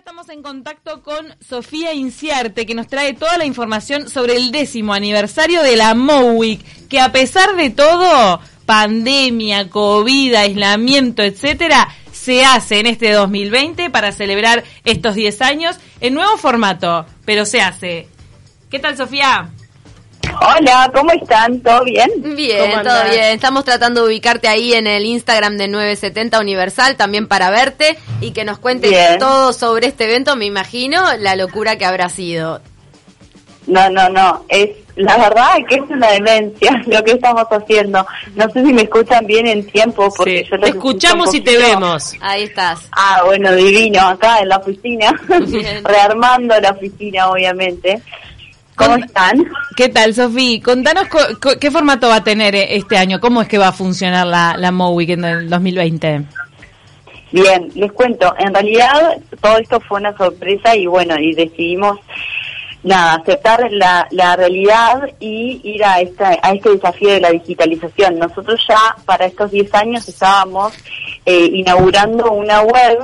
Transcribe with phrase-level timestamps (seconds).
[0.00, 4.94] estamos en contacto con Sofía Inciarte, que nos trae toda la información sobre el décimo
[4.94, 12.80] aniversario de la MOWIC, que a pesar de todo, pandemia, COVID, aislamiento, etcétera, se hace
[12.80, 18.08] en este 2020 para celebrar estos 10 años en nuevo formato, pero se hace.
[18.70, 19.50] ¿Qué tal, Sofía?
[20.40, 21.60] Hola, ¿cómo están?
[21.60, 22.10] ¿Todo bien?
[22.34, 23.24] Bien, todo bien.
[23.34, 28.30] Estamos tratando de ubicarte ahí en el Instagram de 970 Universal también para verte y
[28.30, 32.62] que nos cuentes todo sobre este evento, me imagino, la locura que habrá sido.
[33.66, 38.06] No, no, no, es la verdad que es una demencia lo que estamos haciendo.
[38.34, 42.14] No sé si me escuchan bien en tiempo porque yo te escuchamos y te vemos.
[42.20, 42.88] Ahí estás.
[42.92, 45.12] Ah, bueno, divino, acá en la oficina,
[45.84, 48.00] rearmando la oficina obviamente.
[48.80, 49.46] ¿Cómo están?
[49.76, 50.62] ¿Qué tal, Sofía?
[50.62, 51.04] Contanos
[51.60, 54.56] qué formato va a tener eh, este año, cómo es que va a funcionar la,
[54.56, 56.22] la MOWIC en el 2020.
[57.30, 61.98] Bien, les cuento, en realidad todo esto fue una sorpresa y bueno, y decidimos
[62.82, 68.18] nada, aceptar la, la realidad y ir a, esta, a este desafío de la digitalización.
[68.18, 70.72] Nosotros ya para estos 10 años estábamos
[71.26, 72.98] eh, inaugurando una web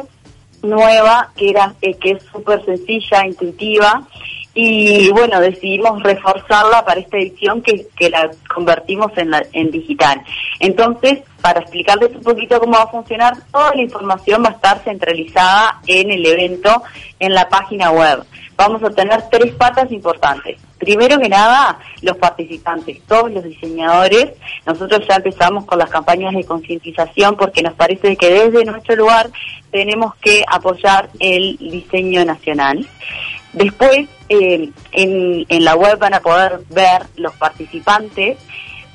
[0.63, 4.03] nueva que era eh, que es súper sencilla, intuitiva
[4.59, 10.23] y bueno, decidimos reforzarla para esta edición que, la convertimos en, la, en digital.
[10.61, 14.83] Entonces, para explicarles un poquito cómo va a funcionar, toda la información va a estar
[14.83, 16.83] centralizada en el evento,
[17.21, 18.25] en la página web.
[18.57, 20.59] Vamos a tener tres patas importantes.
[20.79, 24.33] Primero que nada, los participantes, todos los diseñadores.
[24.65, 29.29] Nosotros ya empezamos con las campañas de concientización porque nos parece que desde nuestro lugar
[29.71, 32.87] tenemos que apoyar el diseño nacional.
[33.57, 38.37] Después, eh, en, en, la web van a poder ver los participantes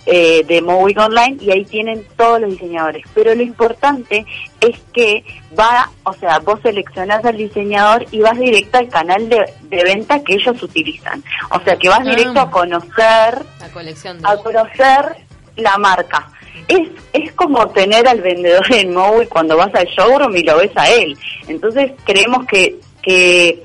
[0.06, 3.04] eh, de Mowic Online y ahí tienen todos los diseñadores.
[3.14, 4.26] Pero lo importante
[4.60, 5.24] es que
[5.58, 10.36] va, o sea, vos seleccionás al diseñador y vas directo al canal de, venta que
[10.36, 11.24] ellos utilizan.
[11.52, 15.18] O sea, que vas directo a conocer, la colección a conocer
[15.58, 16.30] la marca.
[16.68, 20.72] Es, es como tener al vendedor en Mowic cuando vas al showroom y lo ves
[20.76, 21.18] a él.
[21.48, 23.64] Entonces creemos que, que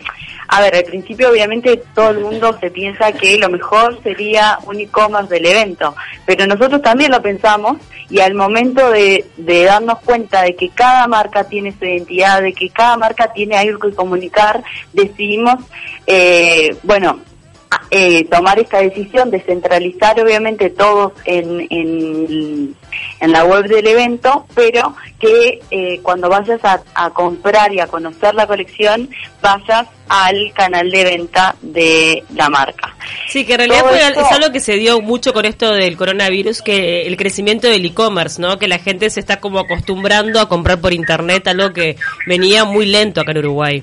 [0.49, 4.79] a ver, al principio obviamente todo el mundo se piensa que lo mejor sería un
[4.81, 10.55] e-commerce del evento, pero nosotros también lo pensamos y al momento de, darnos cuenta de
[10.55, 14.63] que cada marca tiene su identidad, de que cada marca tiene algo que comunicar,
[14.93, 15.57] decidimos,
[16.07, 17.21] eh, bueno,
[17.99, 22.77] eh, tomar esta decisión de centralizar obviamente todos en, en,
[23.33, 28.47] la web del evento, pero que eh, cuando vayas a, comprar y a conocer la
[28.47, 29.09] colección,
[29.41, 32.95] vayas al canal de venta de la marca.
[33.29, 37.07] Sí, que en realidad es algo que se dio mucho con esto del coronavirus, que
[37.07, 38.59] el crecimiento del e-commerce, ¿no?
[38.59, 41.97] Que la gente se está como acostumbrando a comprar por internet, algo que
[42.27, 43.83] venía muy lento acá en Uruguay.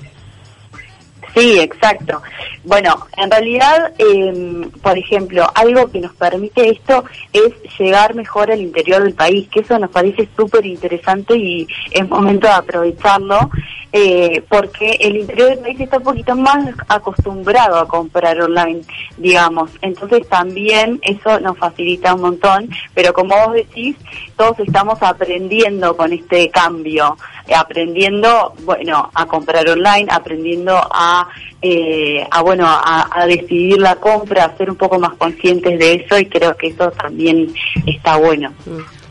[1.34, 2.22] Sí, exacto.
[2.62, 8.60] Bueno, en realidad, eh, por ejemplo, algo que nos permite esto es llegar mejor al
[8.60, 13.50] interior del país, que eso nos parece súper interesante y es momento de aprovecharlo,
[13.92, 18.82] eh, porque el interior del país está un poquito más acostumbrado a comprar online,
[19.18, 19.70] digamos.
[19.82, 23.96] Entonces también eso nos facilita un montón, pero como vos decís,
[24.36, 27.16] todos estamos aprendiendo con este cambio,
[27.54, 31.23] aprendiendo, bueno, a comprar online, aprendiendo a,
[31.62, 36.18] eh, a bueno, a, decidir la compra, a ser un poco más conscientes de eso
[36.18, 37.52] y creo que eso también
[37.86, 38.52] está bueno.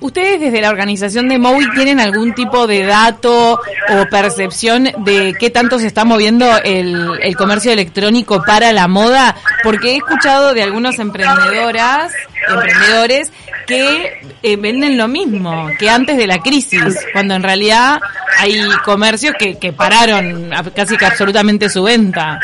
[0.04, 5.50] ¿Ustedes desde la organización de MOWI tienen algún tipo de dato o percepción de qué
[5.50, 9.38] tanto se está moviendo el, el comercio electrónico para la moda?
[9.64, 12.12] Porque he escuchado de algunas emprendedoras,
[12.50, 13.32] emprendedores,
[13.66, 18.02] que eh, venden lo mismo que antes de la crisis, cuando en realidad
[18.40, 22.42] hay comercios que, que pararon casi que absolutamente su venta,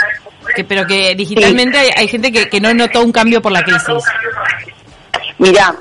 [0.56, 4.06] que, pero que digitalmente hay, gente que, que no notó un cambio por la crisis.
[5.40, 5.76] Mira,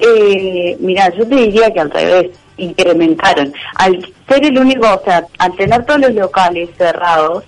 [0.00, 3.52] eh, mira, yo te diría que al revés, incrementaron.
[3.76, 7.44] Al ser el único, o sea, al tener todos los locales cerrados,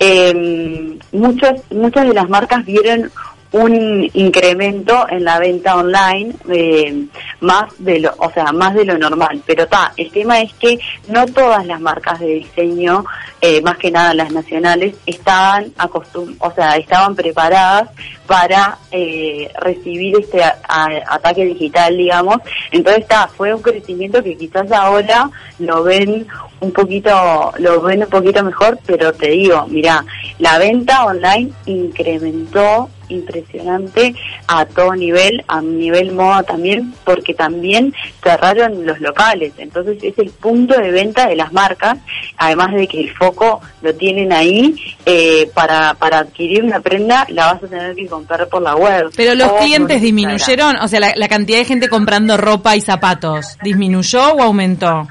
[0.00, 3.10] eh, muchas muchas de las marcas vieron
[3.50, 7.06] un incremento en la venta online eh,
[7.40, 10.78] más de lo o sea más de lo normal pero está el tema es que
[11.08, 13.04] no todas las marcas de diseño
[13.40, 17.88] eh, más que nada las nacionales estaban acostum o sea estaban preparadas
[18.28, 22.36] para eh, recibir este ataque digital digamos
[22.70, 26.26] entonces está fue un crecimiento que quizás ahora lo ven
[26.60, 30.04] un poquito lo ven un poquito mejor pero te digo mira
[30.38, 34.14] la venta online incrementó impresionante
[34.46, 39.52] a todo nivel, a nivel moda también, porque también cerraron los locales.
[39.58, 41.98] Entonces es el punto de venta de las marcas,
[42.36, 44.74] además de que el foco lo tienen ahí
[45.06, 49.10] eh, para, para adquirir una prenda, la vas a tener que comprar por la web.
[49.16, 54.32] Pero los clientes disminuyeron, o sea, la, cantidad de gente comprando ropa y zapatos, ¿disminuyó
[54.32, 55.06] o aumentó?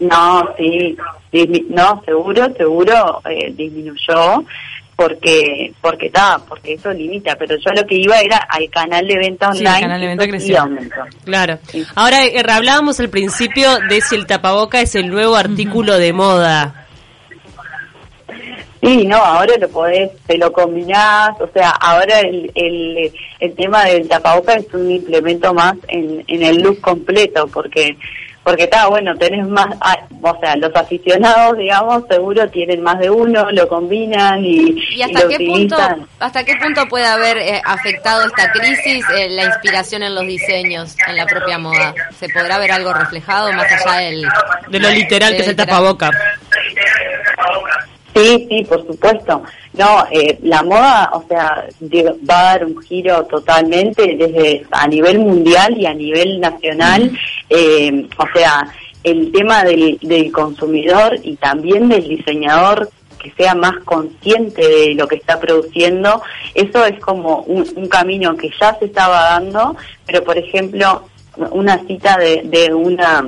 [0.00, 0.96] No, sí,
[1.68, 4.44] no, seguro, seguro eh, disminuyó
[4.96, 9.16] porque porque está porque eso limita pero yo lo que iba era al canal de
[9.16, 10.68] venta online el canal de venta creció.
[11.24, 11.58] claro.
[11.94, 16.86] Ahora eh, hablábamos al principio de si el tapaboca es el nuevo artículo de moda
[18.82, 23.84] Sí, no, ahora lo podés, te lo combinás, o sea, ahora el, el, el tema
[23.84, 27.96] del tapaboca es un implemento más en, en el look completo, porque
[28.42, 33.10] porque está bueno, tenés más, ah, o sea, los aficionados, digamos, seguro tienen más de
[33.10, 35.76] uno, lo combinan y, ¿Y hasta qué punto
[36.18, 40.96] hasta qué punto puede haber eh, afectado esta crisis eh, la inspiración en los diseños
[41.06, 41.94] en la propia moda?
[42.18, 44.26] ¿Se podrá ver algo reflejado más allá del
[44.68, 46.10] de lo literal que es el tapaboca?
[48.14, 49.42] Sí, sí, por supuesto.
[49.74, 51.66] No, eh, la moda, o sea,
[52.28, 57.12] va a dar un giro totalmente desde a nivel mundial y a nivel nacional.
[57.48, 58.66] Eh, o sea,
[59.04, 65.06] el tema del, del consumidor y también del diseñador que sea más consciente de lo
[65.06, 66.22] que está produciendo,
[66.54, 69.76] eso es como un, un camino que ya se estaba dando,
[70.06, 71.04] pero por ejemplo,
[71.50, 73.24] una cita de, de una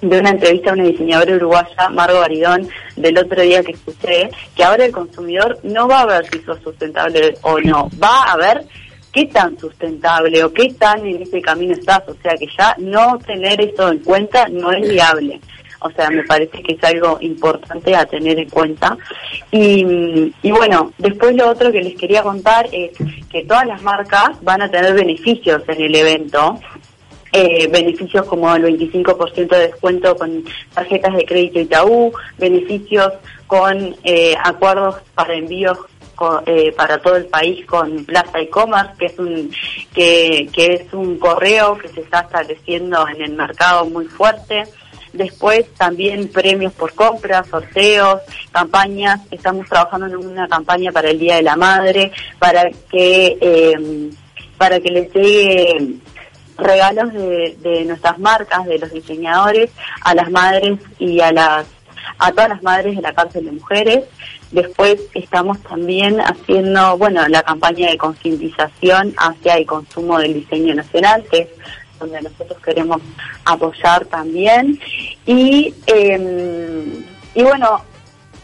[0.00, 4.64] de una entrevista a una diseñadora uruguaya, Margo Baridón, del otro día que escuché, que
[4.64, 8.64] ahora el consumidor no va a ver si sos sustentable o no, va a ver
[9.12, 12.02] qué tan sustentable o qué tan en ese camino estás.
[12.06, 15.40] O sea que ya no tener eso en cuenta no es viable.
[15.80, 18.96] O sea, me parece que es algo importante a tener en cuenta.
[19.50, 22.92] Y, y bueno, después lo otro que les quería contar es
[23.30, 26.58] que todas las marcas van a tener beneficios en el evento
[27.36, 30.42] eh, beneficios como el 25% de descuento con
[30.72, 33.12] tarjetas de crédito Itaú, beneficios
[33.46, 35.78] con eh, acuerdos para envíos
[36.46, 39.50] eh, para todo el país con Plaza e-commerce, que es un
[39.92, 44.64] que, que es un correo que se está estableciendo en el mercado muy fuerte.
[45.12, 49.20] Después también premios por compras, sorteos, campañas.
[49.30, 54.10] Estamos trabajando en una campaña para el Día de la Madre, para que eh,
[54.56, 55.96] para que les llegue
[56.58, 59.70] regalos de, de nuestras marcas, de los diseñadores,
[60.02, 61.66] a las madres y a las
[62.18, 64.04] a todas las madres de la cárcel de mujeres.
[64.52, 71.24] Después estamos también haciendo, bueno, la campaña de concientización hacia el consumo del diseño nacional,
[71.30, 71.48] que es
[71.98, 73.02] donde nosotros queremos
[73.44, 74.78] apoyar también.
[75.26, 77.04] Y, eh,
[77.34, 77.82] y bueno,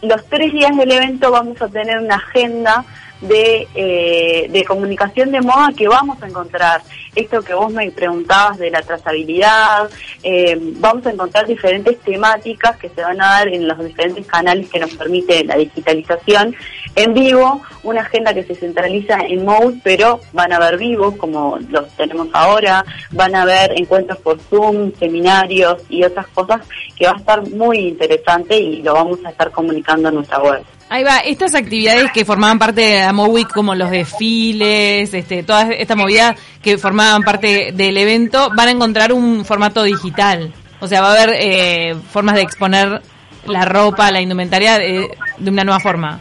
[0.02, 2.84] los tres días del evento vamos a tener una agenda
[3.22, 6.82] de, eh, de comunicación de moda que vamos a encontrar.
[7.14, 9.90] Esto que vos me preguntabas de la trazabilidad,
[10.22, 14.70] eh, vamos a encontrar diferentes temáticas que se van a dar en los diferentes canales
[14.70, 16.56] que nos permite la digitalización
[16.94, 21.58] en vivo, una agenda que se centraliza en Mode, pero van a ver vivos como
[21.69, 26.60] los tenemos ahora, van a ver encuentros por Zoom, seminarios y otras cosas
[26.96, 30.62] que va a estar muy interesante y lo vamos a estar comunicando en nuestra web.
[30.92, 35.70] Ahí va, estas actividades que formaban parte de la MOWIC, como los desfiles, este, toda
[35.72, 40.52] esta movida que formaban parte del evento, van a encontrar un formato digital.
[40.80, 43.00] O sea, va a haber eh, formas de exponer
[43.46, 45.08] la ropa, la indumentaria de
[45.38, 46.20] una nueva forma.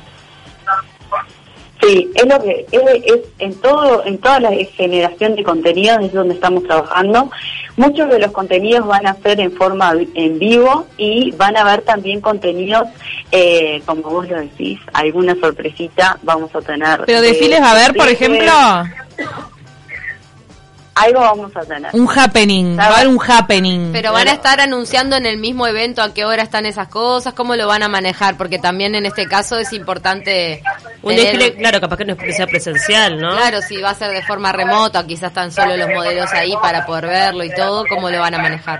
[1.81, 6.35] Sí, es lo que es, en todo en toda la generación de contenidos es donde
[6.35, 7.31] estamos trabajando.
[7.77, 11.81] Muchos de los contenidos van a ser en forma en vivo y van a haber
[11.81, 12.87] también contenidos,
[13.31, 17.01] eh, como vos lo decís, alguna sorpresita vamos a tener.
[17.05, 18.51] Pero desfiles va a haber, por ejemplo
[21.01, 21.89] algo vamos a tener.
[21.93, 23.91] Un happening, va a haber un happening.
[23.91, 27.33] Pero van a estar anunciando en el mismo evento a qué hora están esas cosas,
[27.33, 30.63] cómo lo van a manejar, porque también en este caso es importante.
[31.01, 33.35] Un desfile, claro, capaz que no sea presencial, ¿no?
[33.35, 36.85] Claro, si va a ser de forma remota, quizás están solo los modelos ahí para
[36.85, 38.79] poder verlo y todo, ¿cómo lo van a manejar?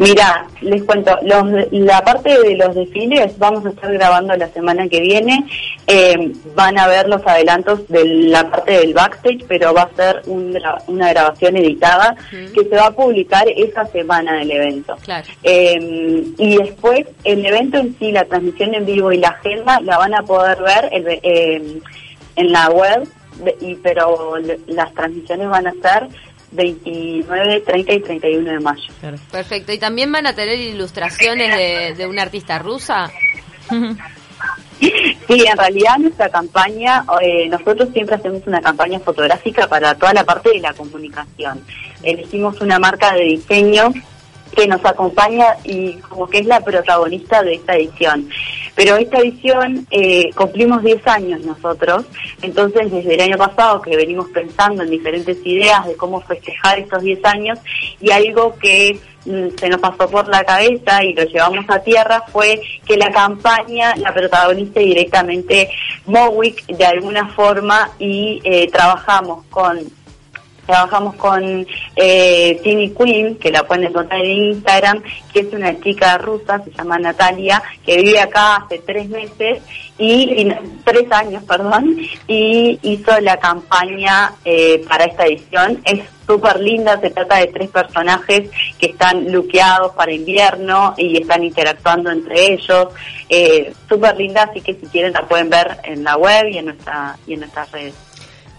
[0.00, 4.88] Mira, les cuento, los, la parte de los desfiles vamos a estar grabando la semana
[4.88, 5.44] que viene.
[5.86, 10.22] Eh, van a ver los adelantos de la parte del backstage, pero va a ser
[10.26, 14.96] una grabación editada que se va a publicar esa semana del evento.
[15.42, 19.98] Eh, y después, el evento en sí, la transmisión en vivo y la agenda la
[19.98, 21.78] van a poder ver eh,
[22.36, 23.06] en la web,
[23.60, 26.08] y pero las transmisiones van a ser
[26.52, 28.92] 29, 30 y 31 de mayo.
[29.30, 29.72] Perfecto.
[29.72, 33.10] ¿Y también van a tener ilustraciones de, de una artista rusa?
[34.80, 40.24] Sí, en realidad nuestra campaña, eh, nosotros siempre hacemos una campaña fotográfica para toda la
[40.24, 41.62] parte de la comunicación.
[42.02, 43.92] Elegimos una marca de diseño
[44.56, 48.28] que nos acompaña y como que es la protagonista de esta edición.
[48.74, 52.04] Pero esta edición eh, cumplimos 10 años nosotros,
[52.42, 57.02] entonces desde el año pasado que venimos pensando en diferentes ideas de cómo festejar estos
[57.02, 57.58] 10 años
[58.00, 62.22] y algo que mm, se nos pasó por la cabeza y lo llevamos a tierra
[62.32, 65.70] fue que la campaña la protagonista directamente
[66.06, 69.78] Mowick de alguna forma y eh, trabajamos con
[70.70, 76.16] trabajamos con eh, Tini Queen, que la pueden encontrar en Instagram, que es una chica
[76.18, 79.62] rusa, se llama Natalia, que vive acá hace tres meses
[79.98, 80.48] y,
[80.84, 81.96] tres años, perdón,
[82.28, 85.80] y hizo la campaña eh, para esta edición.
[85.84, 88.48] Es súper linda, se trata de tres personajes
[88.78, 92.88] que están luqueados para invierno y están interactuando entre ellos.
[93.28, 96.66] Eh, súper linda, así que si quieren la pueden ver en la web y en
[96.66, 98.09] nuestra y en nuestras redes.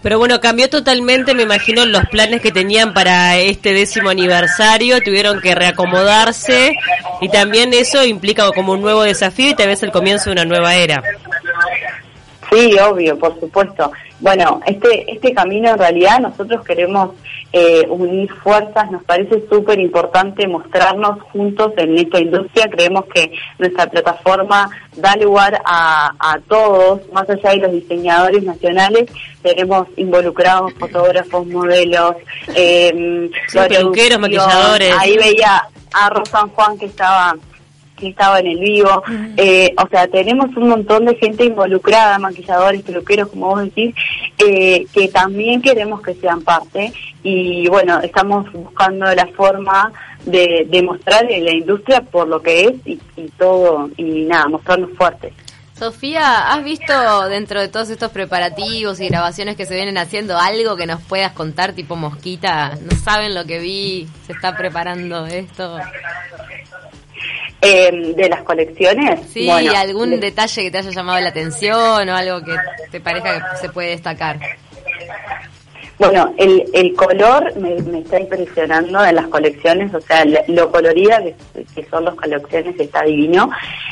[0.02, 5.40] Pero bueno, cambió totalmente, me imagino, los planes que tenían para este décimo aniversario, tuvieron
[5.40, 6.76] que reacomodarse
[7.20, 10.44] y también eso implica como un nuevo desafío y tal vez el comienzo de una
[10.44, 11.02] nueva era.
[12.50, 13.92] Sí, obvio, por supuesto.
[14.22, 17.10] Bueno, este, este camino en realidad nosotros queremos
[17.52, 23.88] eh, unir fuerzas, nos parece súper importante mostrarnos juntos en esta industria, creemos que nuestra
[23.88, 29.10] plataforma da lugar a, a todos, más allá de los diseñadores nacionales,
[29.42, 32.14] tenemos involucrados fotógrafos, modelos,
[32.54, 33.28] eh,
[34.18, 34.94] maquilladores.
[35.00, 37.34] Ahí veía a Rosan Juan que estaba
[37.96, 39.02] que estaba en el vivo.
[39.36, 43.94] Eh, o sea, tenemos un montón de gente involucrada, maquilladores, peluqueros, como vos decís,
[44.38, 46.92] eh, que también queremos que sean parte.
[47.22, 49.92] Y bueno, estamos buscando la forma
[50.24, 54.48] de, de mostrar en la industria por lo que es y, y todo, y nada,
[54.48, 55.32] mostrarnos fuertes.
[55.82, 60.76] Sofía, ¿has visto dentro de todos estos preparativos y grabaciones que se vienen haciendo algo
[60.76, 62.78] que nos puedas contar tipo mosquita?
[62.82, 64.06] ¿No saben lo que vi?
[64.24, 65.78] ¿Se está preparando esto?
[67.64, 69.20] Eh, de las colecciones.
[69.32, 72.56] Sí, algún detalle que te haya llamado la atención o algo que
[72.90, 74.40] te parezca que se puede destacar.
[76.02, 81.86] Bueno, el, el color me, está impresionando en las colecciones, o sea, lo colorida que,
[81.88, 83.48] son las colecciones está divino.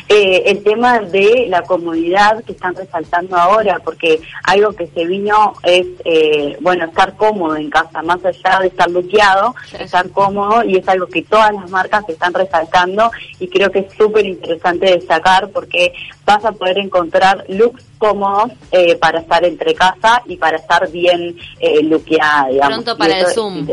[0.08, 5.52] Eh, el tema de la comodidad que están resaltando ahora, porque algo que se vino
[5.62, 10.78] es, eh, bueno, estar cómodo en casa, más allá de estar bloqueado, estar cómodo y
[10.78, 15.48] es algo que todas las marcas están resaltando y creo que es súper interesante destacar
[15.50, 15.92] porque
[16.24, 21.36] vas a poder encontrar looks cómodos eh, para estar entre casa y para estar bien
[21.60, 22.66] eh, digamos.
[22.66, 23.66] Pronto para el Zoom.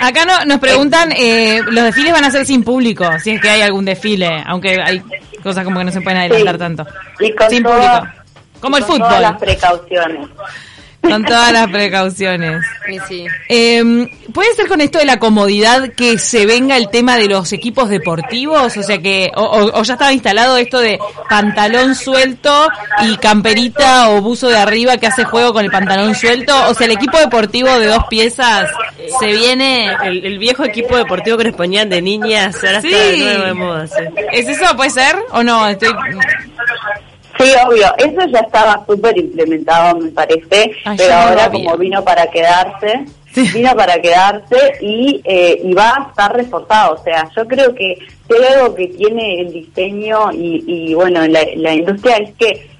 [0.00, 3.50] Acá no, nos preguntan, eh, los desfiles van a ser sin público, si es que
[3.50, 5.02] hay algún desfile, aunque hay
[5.42, 6.86] cosas como que no se pueden adelantar tanto.
[7.48, 8.06] sin público.
[8.60, 9.00] Como el fútbol.
[9.00, 10.28] Todas las precauciones.
[11.08, 12.64] Con todas las precauciones.
[13.08, 17.28] Sí, em, ¿Puede ser con esto de la comodidad que se venga el tema de
[17.28, 18.76] los equipos deportivos?
[18.76, 20.98] O sea que, o, ya estaba instalado esto de
[21.28, 22.68] pantalón suelto
[23.02, 26.54] y camperita o buzo de arriba que hace juego con el pantalón suelto.
[26.68, 28.68] O sea, el equipo deportivo de dos piezas
[29.18, 29.96] se viene.
[30.04, 33.84] El, viejo equipo deportivo que nos ponían de niñas, ahora está de nuevo de moda.
[34.32, 34.76] ¿Es eso?
[34.76, 35.16] ¿Puede ser?
[35.30, 35.66] ¿O no?
[35.66, 35.88] Estoy
[37.38, 43.04] Sí, obvio, eso ya estaba súper implementado, me parece, pero ahora como vino para quedarse,
[43.52, 46.94] vino para quedarse y, eh, y va a estar reforzado.
[46.94, 47.98] O sea, yo creo que
[48.52, 52.70] algo que tiene el diseño y, y bueno, la, la industria es que,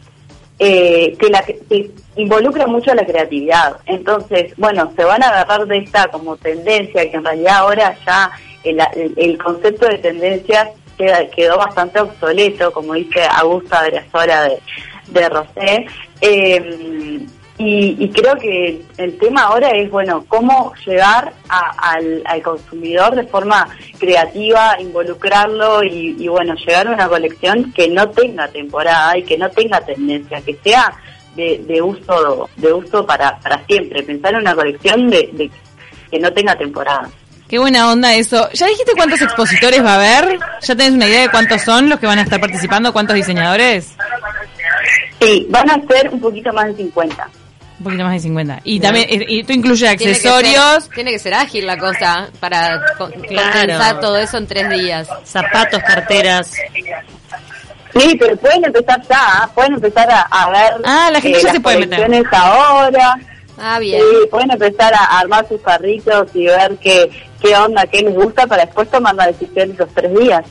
[0.58, 3.76] eh, que, la, que involucra mucho la creatividad.
[3.86, 8.30] Entonces, bueno, se van a agarrar de esta como tendencia, que en realidad ahora ya
[8.64, 8.80] el,
[9.16, 14.60] el concepto de tendencias quedó bastante obsoleto, como dice Augusta Brazola de,
[15.08, 15.86] de Rosé.
[16.20, 17.26] Eh,
[17.58, 23.66] y, creo que el tema ahora es, bueno, cómo llegar al, consumidor de forma
[23.98, 29.48] creativa, involucrarlo y, bueno, llegar a una colección que no tenga temporada y que no
[29.50, 30.92] tenga tendencia, que sea
[31.34, 34.02] de, de uso de uso para, para siempre.
[34.02, 35.50] Pensar en una colección de
[36.10, 37.08] que no tenga temporada.
[37.48, 38.48] Qué buena onda eso.
[38.52, 40.38] ¿Ya dijiste cuántos expositores va a haber?
[40.62, 42.92] ¿Ya tenés una idea de cuántos son los que van a estar participando?
[42.92, 43.94] ¿Cuántos diseñadores?
[45.20, 47.28] Sí, van a ser un poquito más de 50.
[47.78, 48.60] Un poquito más de 50.
[48.64, 50.88] Y también, y, esto incluye accesorios.
[50.94, 52.80] Tiene que, ser, ágil la cosa para
[53.28, 54.00] claro.
[54.00, 55.08] todo eso en tres días.
[55.24, 56.52] Zapatos, carteras.
[57.94, 61.60] Sí, pero pueden empezar ya, pueden empezar a, ver ah, la gente ya eh, se
[61.60, 62.24] puede meter.
[62.32, 63.18] ahora.
[63.58, 64.00] Ah, bien.
[64.00, 68.46] Sí, pueden empezar a armar sus carritos y ver qué, qué onda, qué les gusta
[68.46, 70.44] para después tomar la decisión esos tres días.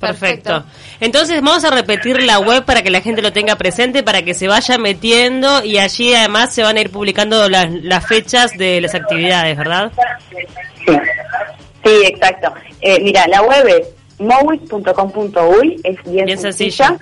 [0.00, 0.64] Perfecto.
[1.00, 4.34] Entonces vamos a repetir la web para que la gente lo tenga presente, para que
[4.34, 8.80] se vaya metiendo y allí además se van a ir publicando las, las fechas de
[8.80, 9.90] las actividades, ¿verdad?
[10.86, 10.92] Sí,
[11.84, 12.52] sí exacto.
[12.80, 16.96] Eh, mira, la web es mowit.com.uy, es bien, bien sencilla.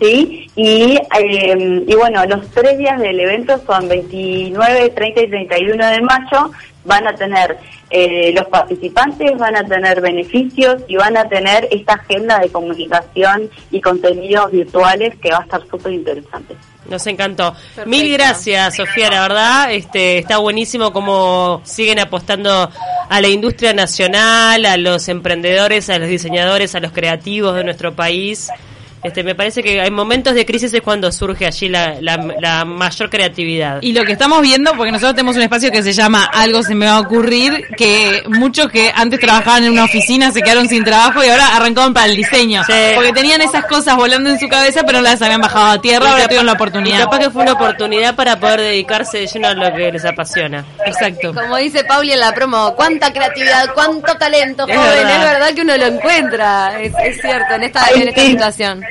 [0.00, 5.86] Sí, y, eh, y bueno, los tres días del evento son 29, 30 y 31
[5.86, 6.52] de mayo.
[6.84, 7.58] Van a tener,
[7.90, 13.50] eh, los participantes van a tener beneficios y van a tener esta agenda de comunicación
[13.70, 16.54] y contenidos virtuales que va a estar súper interesante.
[16.88, 17.54] Nos encantó.
[17.84, 22.70] Mil gracias, Sofía, la verdad, este, está buenísimo cómo siguen apostando
[23.10, 27.94] a la industria nacional, a los emprendedores, a los diseñadores, a los creativos de nuestro
[27.94, 28.48] país.
[29.02, 33.08] Este, me parece que hay momentos de crisis es cuando surge allí la, la, mayor
[33.08, 33.80] creatividad.
[33.80, 36.74] Y lo que estamos viendo, porque nosotros tenemos un espacio que se llama Algo se
[36.74, 40.84] me va a ocurrir, que muchos que antes trabajaban en una oficina se quedaron sin
[40.84, 42.62] trabajo y ahora arrancaron para el diseño.
[42.94, 46.10] Porque tenían esas cosas volando en su cabeza, pero no las habían bajado a tierra,
[46.10, 46.98] ahora tuvieron la oportunidad.
[46.98, 50.04] Y capaz que fue una oportunidad para poder dedicarse de lleno a lo que les
[50.04, 50.64] apasiona.
[50.84, 51.34] Exacto.
[51.34, 55.76] Como dice Pauli en la promo, cuánta creatividad, cuánto talento, joven, es verdad que uno
[55.76, 58.87] lo encuentra, es, cierto, en esta, en esta situación.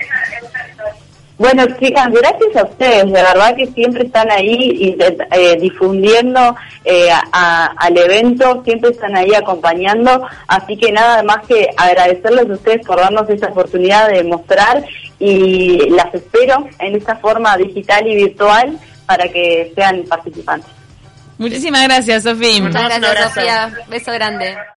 [1.37, 7.95] Bueno, chicas, gracias a ustedes, de verdad que siempre están ahí eh, difundiendo eh, al
[7.95, 13.29] evento, siempre están ahí acompañando, así que nada más que agradecerles a ustedes por darnos
[13.29, 14.83] esta oportunidad de mostrar
[15.19, 20.71] y las espero en esta forma digital y virtual para que sean participantes.
[21.37, 22.63] Muchísimas gracias, Sofía.
[22.63, 23.73] Muchas gracias, Sofía.
[23.87, 24.57] Beso grande.